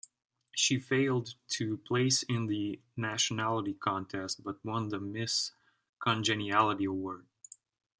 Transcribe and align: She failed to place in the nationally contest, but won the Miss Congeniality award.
She 0.55 0.79
failed 0.79 1.35
to 1.59 1.77
place 1.77 2.23
in 2.23 2.47
the 2.47 2.81
nationally 2.97 3.75
contest, 3.75 4.43
but 4.43 4.57
won 4.65 4.87
the 4.89 4.99
Miss 4.99 5.51
Congeniality 5.99 6.85
award. 6.85 7.27